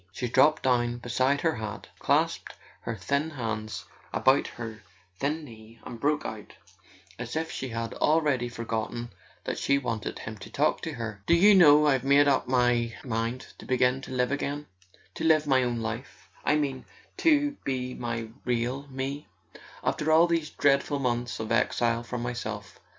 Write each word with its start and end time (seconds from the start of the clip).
She 0.11 0.27
dropped 0.27 0.63
down 0.63 0.97
beside 0.97 1.41
her 1.41 1.57
hat, 1.57 1.87
clasped 1.99 2.53
her 2.79 2.95
thin 2.95 3.29
hands 3.29 3.85
about 4.11 4.47
her 4.47 4.81
thin 5.19 5.43
knee, 5.45 5.79
and 5.83 5.99
broke 5.99 6.25
out, 6.25 6.55
as 7.19 7.35
if 7.35 7.51
she 7.51 7.67
had 7.69 7.93
already 7.93 8.49
forgotten 8.49 9.11
that 9.43 9.59
she 9.59 9.77
wanted 9.77 10.17
him 10.17 10.39
to 10.39 10.49
talk 10.49 10.81
to 10.81 10.93
her: 10.93 11.21
"Do 11.27 11.35
you 11.35 11.53
know, 11.53 11.85
I've 11.85 12.03
made 12.03 12.27
up 12.27 12.47
my 12.47 12.71
[223] 12.71 12.81
A 12.81 12.81
SON 12.81 12.85
AT 12.87 12.87
THE 12.87 13.07
FRONT 13.07 13.19
mind 13.19 13.53
to 13.59 13.65
begin 13.67 14.01
to 14.01 14.11
live 14.11 14.31
again—to 14.31 15.23
live 15.23 15.45
my 15.45 15.61
own 15.63 15.79
life, 15.81 16.29
I 16.43 16.55
mean, 16.55 16.85
to 17.17 17.51
be 17.63 17.93
my 17.93 18.29
real 18.43 18.87
me, 18.87 19.27
after 19.83 20.11
all 20.11 20.25
these 20.25 20.49
dreadful 20.49 20.97
months 20.97 21.39
of 21.39 21.51
exile 21.51 22.01
from 22.01 22.23
myself. 22.23 22.79